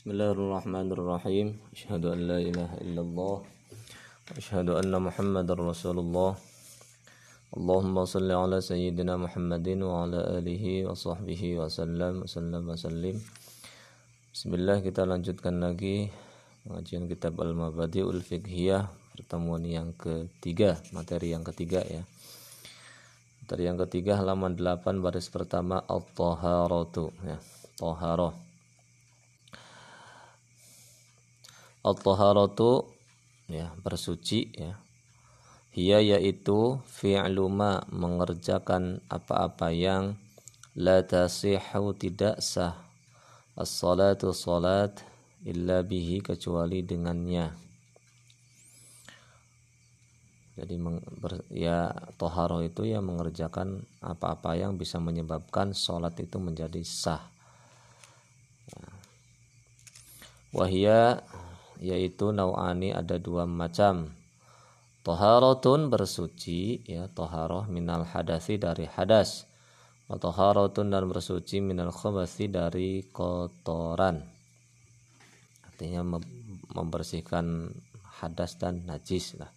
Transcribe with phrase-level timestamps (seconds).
[0.00, 1.60] Bismillahirrahmanirrahim.
[1.76, 6.40] Asyhadu an la ilaha illallah wa asyhadu anna Muhammadar Rasulullah.
[7.52, 13.20] Allahumma shalli ala sayyidina Muhammadin wa ala alihi wa sahbihi wa sallam wa wa sallim.
[14.32, 16.08] Bismillah kita lanjutkan lagi
[16.64, 22.08] pengajian kitab Al-Mabadi'ul Fiqhiyah pertemuan yang ketiga, materi yang ketiga ya.
[23.44, 27.36] Materi yang ketiga halaman 8 baris pertama Al-Taharatu ya.
[27.76, 28.48] Taharah
[31.80, 32.84] At-taharatu
[33.48, 34.76] ya bersuci ya.
[35.70, 40.18] Hiya yaitu fi'lu ma mengerjakan apa-apa yang
[40.74, 42.74] la tasihu tidak sah.
[43.54, 45.02] As-salatu salat
[45.46, 47.70] illa bihi kecuali dengannya.
[50.60, 50.76] Jadi
[51.16, 51.88] ber, ya
[52.20, 57.24] toharo itu ya mengerjakan apa-apa yang bisa menyebabkan sholat itu menjadi sah.
[58.68, 58.84] Ya.
[60.52, 61.24] Wahia
[61.80, 64.12] yaitu nau'ani ada dua macam.
[65.00, 69.48] Toharatun bersuci ya toharoh minal hadasi dari hadas.
[70.06, 74.20] Toharatun dan bersuci minal khobasi dari kotoran.
[75.64, 76.20] Artinya
[76.76, 77.72] membersihkan
[78.20, 79.48] hadas dan najis lah.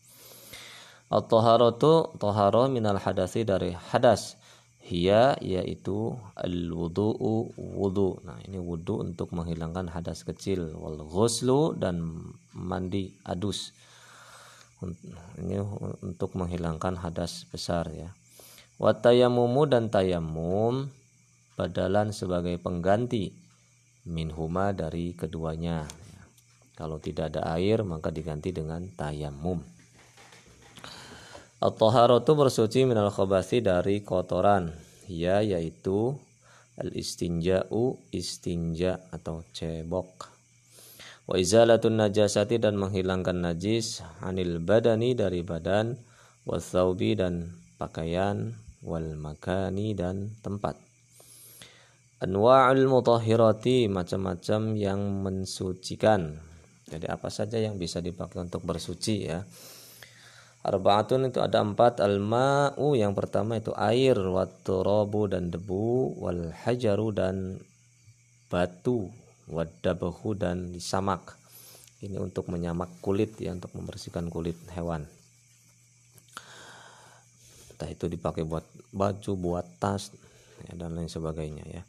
[1.11, 4.39] At-taharatu tahara minal hadasi dari hadas
[4.83, 8.19] Hiya yaitu al-wudu'u wudu.
[8.27, 10.75] Nah, ini wudu untuk menghilangkan hadas kecil.
[10.75, 12.03] Wal ghuslu dan
[12.51, 13.71] mandi adus.
[15.39, 15.63] Ini
[16.03, 18.11] untuk menghilangkan hadas besar ya.
[18.75, 20.91] Watayamumu dan tayamum
[21.55, 23.31] badalan sebagai pengganti
[24.03, 25.87] minhuma dari keduanya.
[26.75, 29.63] Kalau tidak ada air maka diganti dengan tayamum.
[31.63, 34.75] At-taharatu bersuci minal khabasi dari kotoran.
[35.07, 36.19] Ya yaitu
[36.75, 40.27] al-istinja'u istinja atau cebok.
[41.23, 45.95] Wa izalatun najasati dan menghilangkan najis anil badani dari badan
[46.43, 50.75] wa thawbi dan pakaian wal makani dan tempat.
[52.19, 56.43] Anwa'ul mutahhirati macam-macam yang mensucikan.
[56.91, 59.47] Jadi apa saja yang bisa dipakai untuk bersuci ya.
[60.63, 61.99] Arbaatun itu ada empat.
[61.99, 67.59] Al-ma'u yang pertama itu air robu dan debu wal hajaru dan
[68.47, 69.11] batu
[69.51, 71.35] wadabahu dan samak
[71.99, 75.03] ini untuk menyamak kulit ya untuk membersihkan kulit hewan.
[77.75, 78.63] Entah itu dipakai buat
[78.95, 80.15] baju buat tas
[80.67, 81.81] ya, dan lain sebagainya ya.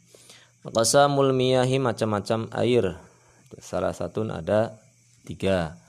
[0.67, 2.99] Makasamul miyahi macam-macam air.
[3.61, 4.75] Salah satu ada
[5.23, 5.79] tiga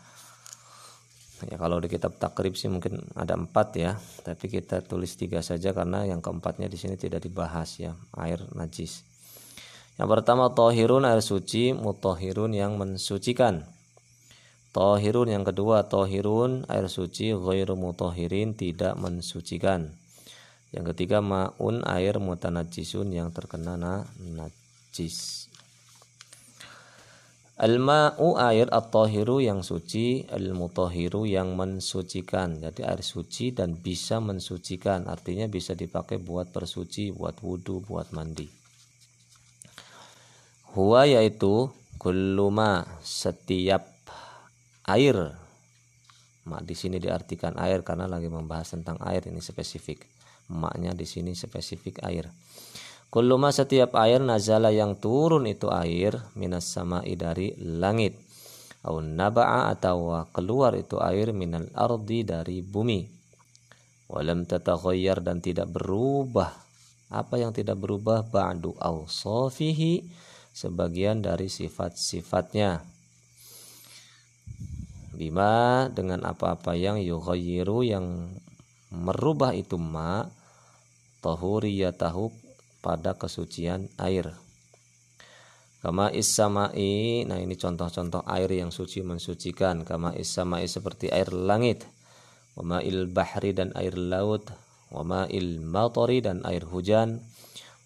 [1.44, 3.92] ya kalau di kitab takrib sih mungkin ada empat ya
[4.24, 9.04] tapi kita tulis tiga saja karena yang keempatnya di sini tidak dibahas ya air najis.
[10.00, 13.64] Yang pertama tohirun air suci mutohirun yang mensucikan.
[14.72, 19.92] Tohirun yang kedua tohirun air suci ghairu mutohirin tidak mensucikan.
[20.72, 25.48] Yang ketiga maun air mutanajisun yang terkena najis
[27.56, 32.60] Al-ma'u air at-tahiru yang suci, al-mutahiru yang mensucikan.
[32.60, 35.08] Jadi air suci dan bisa mensucikan.
[35.08, 38.44] Artinya bisa dipakai buat bersuci, buat wudhu, buat mandi.
[40.76, 43.88] Huwa yaitu kulluma setiap
[44.84, 45.32] air.
[46.44, 50.04] Mak di sini diartikan air karena lagi membahas tentang air ini spesifik.
[50.52, 52.28] Maknya di sini spesifik air.
[53.06, 58.18] Kulluma setiap air nazala yang turun itu air minas sama'i dari langit.
[58.86, 63.02] Au naba'a atau keluar itu air minal ardi dari bumi.
[64.06, 66.54] Walam tataghayyar dan tidak berubah.
[67.10, 70.06] Apa yang tidak berubah ba'du awsafihi
[70.54, 72.82] sebagian dari sifat-sifatnya.
[75.16, 78.30] Bima dengan apa-apa yang yughayyiru yang
[78.94, 80.28] merubah itu ma
[81.24, 82.45] tahuriyatahu
[82.86, 84.30] pada kesucian air.
[85.82, 89.82] Kama issamai, nah ini contoh-contoh air yang suci mensucikan.
[89.82, 91.82] Kama issamai seperti air langit.
[92.54, 94.46] Wama il bahri dan air laut.
[94.94, 97.26] Wama il matori dan air hujan.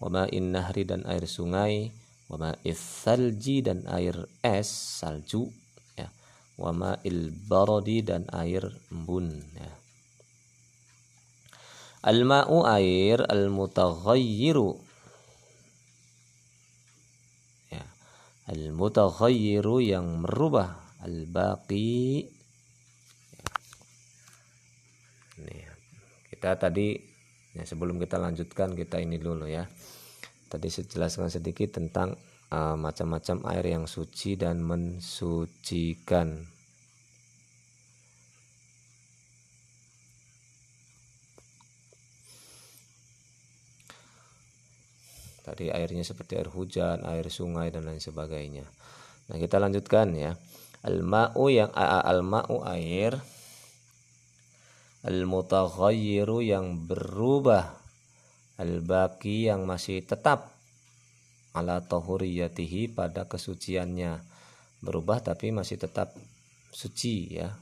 [0.04, 1.96] Wama in nahri dan air sungai.
[2.28, 4.68] Wama salji dan air es,
[5.00, 5.48] salju.
[5.96, 6.12] Ya.
[6.60, 9.32] Wama il barodi dan air embun.
[9.56, 9.72] Ya.
[12.00, 14.89] Al-ma'u air al-mutaghayyiru
[18.50, 22.26] al-mutaghayyiru yang merubah al-baqi.
[25.40, 25.64] Nih,
[26.34, 26.98] kita tadi
[27.54, 29.64] ya sebelum kita lanjutkan kita ini dulu ya.
[30.50, 32.18] Tadi saya sedikit tentang
[32.50, 36.42] uh, macam-macam air yang suci dan mensucikan
[45.50, 48.62] tadi airnya seperti air hujan, air sungai dan lain sebagainya.
[49.26, 50.38] Nah, kita lanjutkan ya.
[50.86, 53.18] Al-ma'u yang al-ma'u air.
[55.02, 57.66] Al-mutaghayyiru yang berubah.
[58.62, 60.54] Al-baqi yang masih tetap.
[61.50, 64.22] Ala tahuriyatihi pada kesuciannya.
[64.86, 66.14] Berubah tapi masih tetap
[66.70, 67.58] suci ya.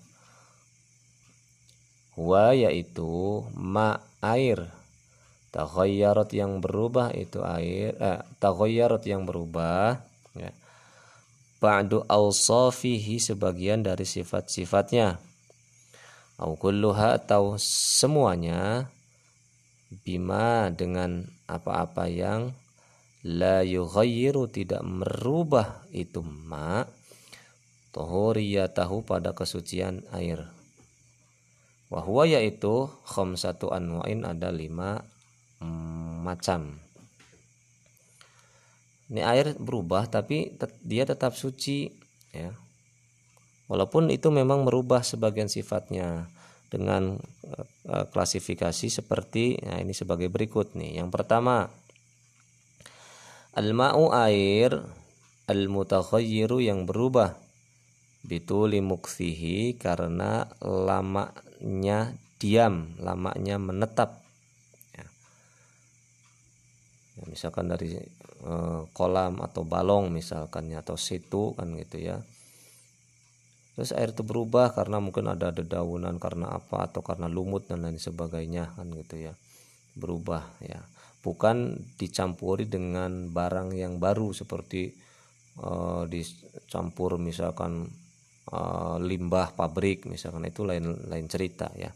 [2.21, 4.69] Wa yaitu ma air
[5.55, 10.01] taghayyarat yang berubah itu air eh, taghayyarat yang berubah
[10.37, 10.53] ya.
[11.59, 15.19] Ba'du awsafihi sebagian dari sifat-sifatnya.
[16.39, 18.87] Au kulluha atau semuanya
[20.07, 22.55] bima dengan apa-apa yang
[23.27, 26.87] la yughayyiru tidak merubah itu ma
[27.91, 30.47] tahu pada kesucian air.
[31.91, 35.03] Wahwa yaitu khamsatu anwa'in ada lima
[36.23, 36.79] macam
[39.09, 40.53] ini air berubah tapi
[40.85, 41.89] dia tetap suci
[42.35, 42.53] ya
[43.69, 46.33] Walaupun itu memang merubah sebagian sifatnya
[46.73, 47.21] dengan
[47.85, 51.05] uh, klasifikasi seperti nah ini sebagai berikut nih.
[51.05, 51.69] Yang pertama
[53.53, 54.73] al-ma'u air
[55.45, 57.37] al-mutakhayyiru yang berubah
[58.25, 64.25] bituli muksihi karena lamanya diam, lamanya menetap.
[67.27, 67.99] Misalkan dari
[68.47, 72.23] uh, kolam atau balong misalkan atau situ kan gitu ya.
[73.79, 77.99] Terus air itu berubah karena mungkin ada dedaunan karena apa atau karena lumut dan lain
[77.99, 79.35] sebagainya kan gitu ya.
[79.95, 80.83] Berubah ya.
[81.23, 84.95] Bukan dicampuri dengan barang yang baru seperti
[85.63, 87.87] uh, dicampur misalkan
[88.51, 91.95] uh, limbah pabrik misalkan itu lain lain cerita ya.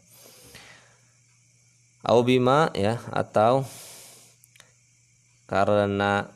[2.03, 3.63] Aubima ya atau
[5.49, 6.27] karena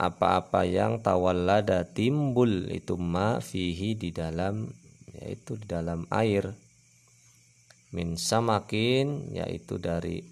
[0.00, 4.72] apa-apa yang tawallada timbul itu ma fihi di dalam
[5.12, 6.56] yaitu di dalam air
[7.92, 10.24] min samakin yaitu dari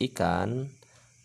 [0.00, 0.70] ikan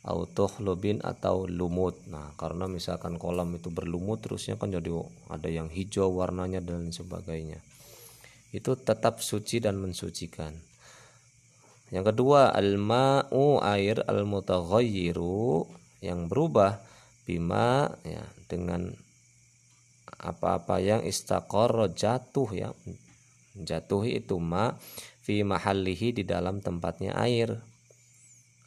[0.06, 1.98] autohlobin atau lumut.
[2.06, 4.94] Nah, karena misalkan kolam itu berlumut terusnya kan jadi
[5.34, 7.58] ada yang hijau warnanya dan sebagainya.
[8.54, 10.54] Itu tetap suci dan mensucikan.
[11.96, 15.64] Yang kedua, al-ma'u air al-mutaghayyiru
[16.04, 16.84] yang berubah
[17.24, 18.92] bima ya dengan
[20.20, 22.76] apa-apa yang istaqor jatuh ya.
[23.56, 24.76] Jatuhi itu ma
[25.24, 27.64] fi mahallihi di dalam tempatnya air.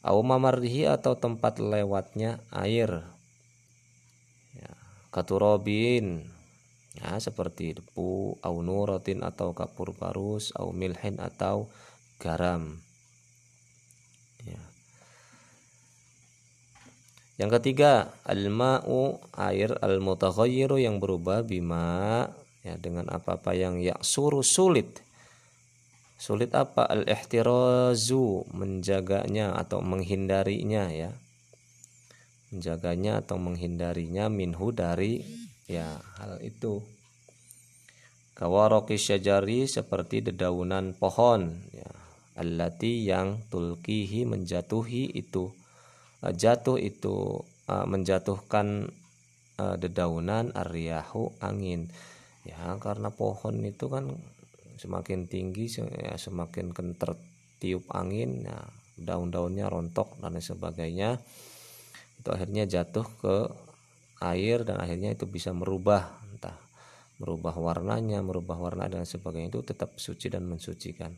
[0.00, 3.04] Au mamarrihi atau tempat lewatnya air.
[4.56, 4.72] Ya,
[5.12, 6.24] katurobin
[6.96, 11.68] ya seperti debu au nurotin atau kapur parus au milhin atau
[12.16, 12.87] garam
[17.38, 22.26] yang ketiga, al-ma'u air al-mutaghayyiru yang berubah bima
[22.66, 25.06] ya dengan apa-apa yang yaksuru sulit.
[26.18, 26.82] Sulit apa?
[26.90, 31.14] Al-ihtirazu menjaganya atau menghindarinya ya.
[32.50, 35.22] Menjaganya atau menghindarinya minhu dari
[35.70, 36.82] ya hal itu.
[38.34, 41.86] Kawaroki syajari seperti dedaunan pohon ya.
[42.34, 45.54] Allati yang tulkihi menjatuhi itu
[46.18, 48.90] Eh, jatuh itu uh, menjatuhkan
[49.62, 51.86] uh, dedaunan aryahu angin.
[52.42, 54.18] Ya karena pohon itu kan
[54.78, 57.14] semakin tinggi ya, semakin kenter
[57.58, 58.58] tiup angin ya
[58.98, 61.22] daun-daunnya rontok dan sebagainya.
[62.18, 63.36] Itu akhirnya jatuh ke
[64.18, 66.58] air dan akhirnya itu bisa merubah entah
[67.22, 69.54] merubah warnanya merubah warna dan sebagainya.
[69.54, 71.14] Itu tetap suci dan mensucikan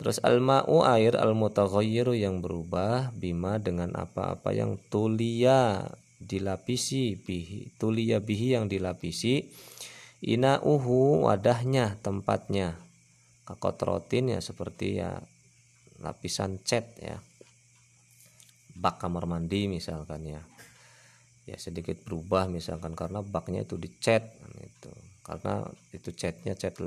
[0.00, 5.84] Terus al-ma'u air al-mutaghayyiru yang berubah bima dengan apa-apa yang tulia
[6.16, 9.52] dilapisi bihi tulia bihi yang dilapisi.
[10.24, 12.80] Inauhu wadahnya tempatnya.
[13.44, 15.20] Kakotrotin ya seperti ya
[16.00, 17.20] lapisan cat ya.
[18.80, 20.40] Bak kamar mandi misalkan ya.
[21.44, 24.92] Ya sedikit berubah misalkan karena baknya itu dicat kan itu.
[25.20, 25.60] Karena
[25.92, 26.80] itu catnya cat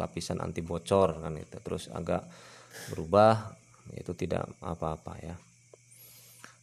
[0.00, 1.56] lapisan anti bocor kan itu.
[1.60, 2.24] Terus agak
[2.92, 3.56] berubah
[3.94, 5.36] itu tidak apa-apa ya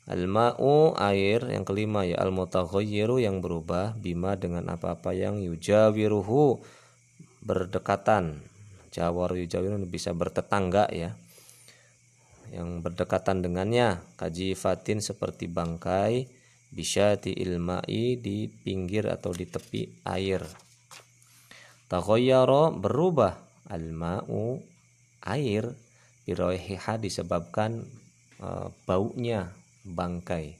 [0.10, 6.58] Al-ma'u air yang kelima ya al-mutaghayyiru yang berubah bima dengan apa-apa yang yujawiruhu
[7.46, 8.42] berdekatan.
[8.90, 11.14] Jawar yujawiru bisa bertetangga ya.
[12.50, 16.28] Yang berdekatan dengannya kaji fatin seperti bangkai
[16.72, 20.44] bisyati ilmai di pinggir atau di tepi air
[21.92, 23.36] takhayyara berubah
[23.68, 24.64] alma'u
[25.28, 25.76] air
[26.26, 27.86] biraiha disebabkan
[28.42, 29.54] uh, baunya
[29.86, 30.58] bangkai.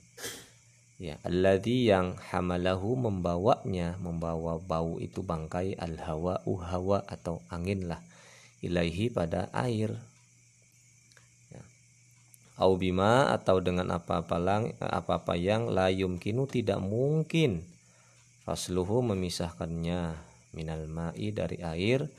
[1.02, 8.02] Ya alladhi yang hamalahu membawanya membawa bau itu bangkai al hawa hawa atau angin lah
[8.62, 9.98] ilaihi pada air.
[11.50, 11.64] Ya.
[12.62, 17.66] au bima atau dengan apa-apa lang apa-apa yang la yumkinu tidak mungkin.
[18.46, 20.18] Fasluhu memisahkannya
[20.54, 22.10] minal ma'i dari air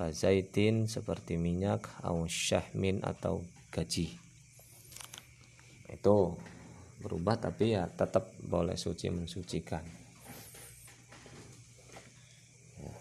[0.00, 4.08] kazaitin seperti minyak au syahmin atau gaji.
[5.92, 6.40] Itu
[7.04, 9.84] berubah tapi ya tetap boleh suci mensucikan.
[12.80, 12.96] Ya.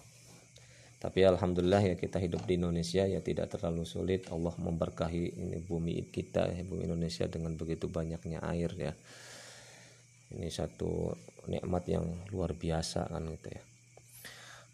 [0.99, 4.27] tapi alhamdulillah ya kita hidup di Indonesia ya tidak terlalu sulit.
[4.27, 8.91] Allah memberkahi ini bumi kita ya, bumi Indonesia dengan begitu banyaknya air ya.
[10.35, 11.15] Ini satu
[11.47, 12.03] nikmat yang
[12.35, 13.68] luar biasa kan gitu ya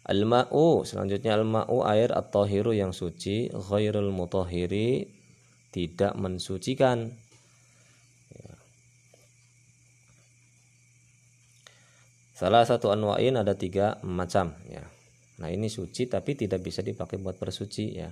[0.06, 5.02] Al-ma'u selanjutnya al-ma'u air atau hiru yang suci ghairul mutahhiri
[5.74, 7.10] tidak mensucikan
[8.30, 8.54] ya.
[12.38, 14.86] Salah satu anwa'in ada tiga macam ya.
[15.42, 18.06] Nah ini suci tapi tidak bisa dipakai buat bersuci ya.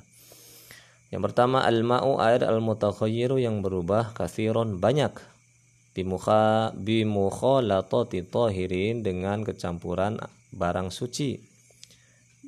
[1.15, 5.15] Yang pertama al-ma'u air al-mutakhayyiru yang berubah kathiron banyak
[5.95, 10.19] bimukha bimukhalatati tahirin dengan kecampuran
[10.51, 11.54] barang suci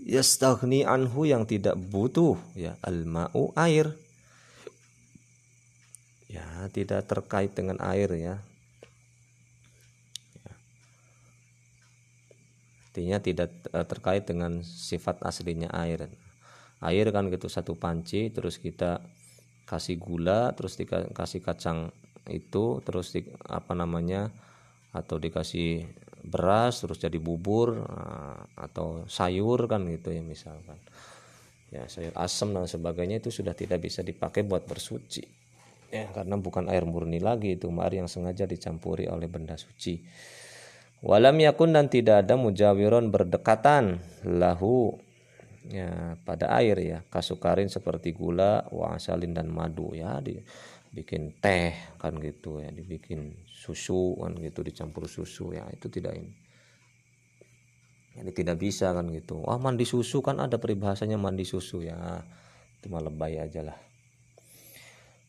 [0.07, 3.91] yastaghni anhu yang tidak butuh ya al-ma'u air.
[6.31, 8.39] Ya tidak terkait dengan air ya.
[10.47, 10.55] ya.
[12.91, 16.07] Artinya tidak eh, terkait dengan sifat aslinya air.
[16.79, 19.03] Air kan gitu satu panci terus kita
[19.67, 21.91] kasih gula terus dikasih kacang
[22.31, 24.31] itu terus di, apa namanya
[24.95, 25.83] atau dikasih
[26.27, 30.77] beras terus jadi bubur eh, atau sayur kan gitu ya misalkan.
[31.71, 35.25] Ya sayur asam dan sebagainya itu sudah tidak bisa dipakai buat bersuci.
[35.95, 40.03] Ya karena bukan air murni lagi itu air yang sengaja dicampuri oleh benda suci.
[41.07, 44.97] Walam yakun dan tidak ada mujawiron berdekatan lahu
[45.71, 49.95] ya pada air ya kasukarin seperti gula wa asalin dan madu.
[49.95, 50.19] Ya
[50.97, 56.33] dibikin teh kan gitu ya dibikin susu kan gitu dicampur susu ya itu tidak ini.
[58.17, 59.45] Ini tidak bisa kan gitu.
[59.45, 62.25] Wah mandi susu kan ada peribahasanya mandi susu ya.
[62.81, 63.77] Itu mah lebay aja lah.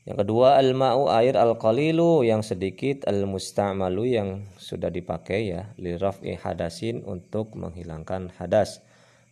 [0.07, 7.59] Yang kedua al-ma'u air al-qalilu yang sedikit al-musta'malu yang sudah dipakai ya liraf'i hadasin untuk
[7.59, 8.79] menghilangkan hadas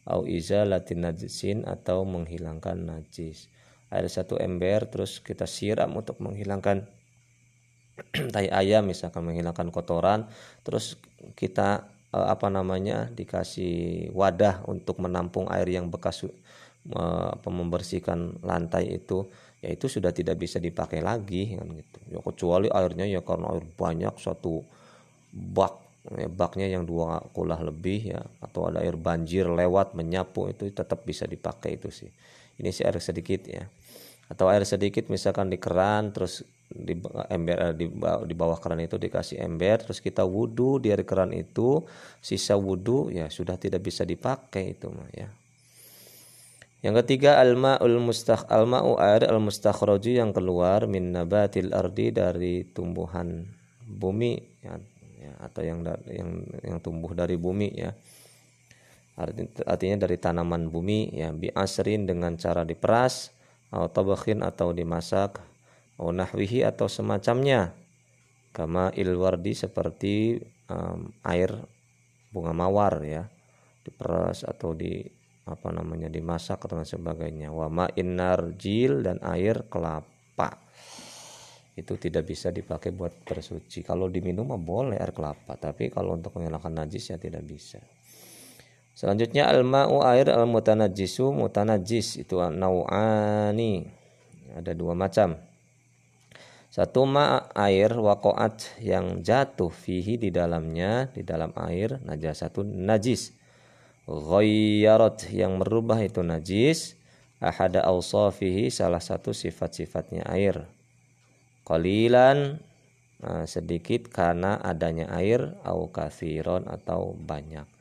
[0.04, 3.48] au izalatin najisin atau menghilangkan najis
[3.96, 6.86] air satu ember terus kita siram untuk menghilangkan
[8.34, 10.28] tai ayam misalkan menghilangkan kotoran.
[10.64, 11.00] Terus
[11.36, 19.28] kita eh, apa namanya dikasih wadah untuk menampung air yang bekas eh, membersihkan lantai itu.
[19.64, 22.00] Ya itu sudah tidak bisa dipakai lagi kan gitu.
[22.12, 24.62] Ya kecuali airnya ya karena air banyak satu
[25.34, 25.74] bak
[26.06, 31.02] ya, baknya yang dua kulah lebih ya atau ada air banjir lewat menyapu itu tetap
[31.08, 32.12] bisa dipakai itu sih.
[32.56, 33.66] Ini sih air sedikit ya
[34.26, 36.98] atau air sedikit misalkan di keran terus di
[37.30, 37.86] ember eh, di,
[38.26, 41.86] di bawah keran itu dikasih ember terus kita wudhu dari keran itu
[42.18, 45.30] sisa wudhu ya sudah tidak bisa dipakai itu mah ya.
[46.82, 52.62] Yang ketiga alma ul mustaq alma air al mustakhraju yang keluar min nabatil ardi dari
[52.62, 53.46] tumbuhan
[53.86, 54.78] bumi ya,
[55.18, 56.30] ya atau yang yang
[56.62, 57.94] yang tumbuh dari bumi ya.
[59.66, 63.35] Artinya dari tanaman bumi ya bi asrin dengan cara diperas
[63.76, 65.44] atau tabakhin atau dimasak
[66.00, 67.76] atau nahwihi atau semacamnya.
[68.56, 70.40] Kama ilwardi seperti
[70.72, 71.52] um, air
[72.32, 73.28] bunga mawar ya.
[73.84, 75.04] Diperas atau di
[75.46, 77.52] apa namanya dimasak atau sebagainya.
[77.52, 80.64] Wama inarjil dan air kelapa.
[81.76, 83.84] Itu tidak bisa dipakai buat bersuci.
[83.84, 87.84] Kalau diminum mah boleh air kelapa tapi kalau untuk menghilangkan najis ya tidak bisa
[88.96, 93.92] Selanjutnya al-ma'u air al-mutanajjisu mutanajjis itu nau'ani.
[94.56, 95.36] Ada dua macam.
[96.72, 103.36] Satu ma air wakoat yang jatuh fihi di dalamnya di dalam air najasatun najis.
[104.08, 106.96] Ghayyarat yang merubah itu najis.
[107.44, 110.72] Ahada awsafihi salah satu sifat-sifatnya air.
[111.68, 112.64] Qalilan
[113.20, 117.75] nah, sedikit karena adanya air au kathiron atau banyak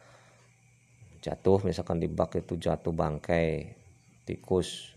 [1.24, 3.72] jatuh misalkan di bak itu jatuh bangkai
[4.28, 4.94] tikus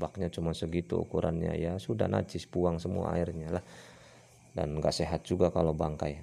[0.00, 3.64] baknya cuma segitu ukurannya ya sudah najis buang semua airnya lah.
[4.56, 6.18] Dan nggak sehat juga kalau bangkai.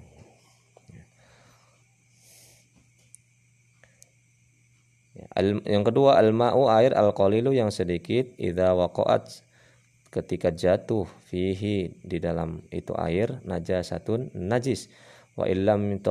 [5.16, 5.26] Ya,
[5.64, 9.42] yang kedua almau air al-qalilu yang sedikit ida waqa'at
[10.12, 14.92] ketika jatuh fihi di dalam itu air najasatun najis.
[15.38, 16.02] Wa illam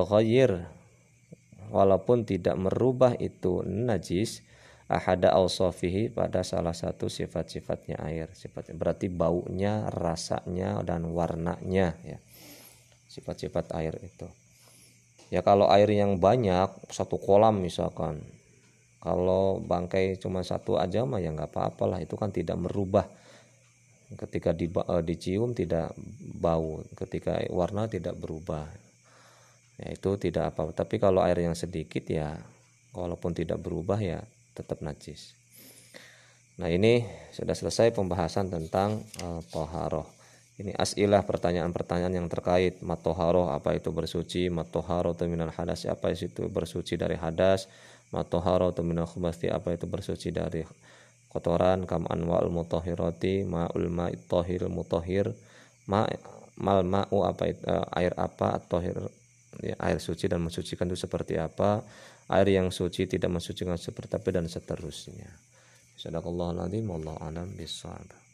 [1.71, 4.43] walaupun tidak merubah itu najis
[4.87, 8.31] ahada awsafihi pada salah satu sifat-sifatnya air.
[8.31, 12.19] Sifatnya berarti baunya rasanya dan warnanya ya.
[13.11, 14.27] Sifat-sifat air itu.
[15.27, 18.23] Ya kalau air yang banyak satu kolam misalkan
[19.03, 23.07] kalau bangkai cuma satu aja mah ya nggak apa-apalah itu kan tidak merubah.
[24.07, 25.91] Ketika di, uh, dicium tidak
[26.39, 28.86] bau ketika warna tidak berubah
[29.77, 32.37] ya itu tidak apa tapi kalau air yang sedikit ya
[32.97, 34.25] walaupun tidak berubah ya
[34.57, 35.37] tetap najis.
[36.57, 40.09] Nah ini sudah selesai pembahasan tentang uh, toharoh.
[40.57, 44.49] Ini asilah pertanyaan-pertanyaan yang terkait matoharoh apa itu bersuci?
[44.49, 47.69] Matoharoh terminal hadas apa itu bersuci dari hadas?
[48.09, 50.65] Matoharoh minal khubasti apa itu bersuci dari
[51.29, 51.85] kotoran?
[51.85, 55.29] Kam anwa'ul mutahhirati ma'ul ma'it tahir mutahhir
[55.85, 56.09] ma
[56.57, 56.81] mal
[57.29, 58.97] apa itu, uh, air apa tahir
[59.63, 61.81] ya, air suci dan mensucikan itu seperti apa?
[62.27, 65.31] Air yang suci tidak mensucikan seperti apa dan seterusnya.
[65.97, 68.26] Sadaqallahu alazim wallahu alam bisawab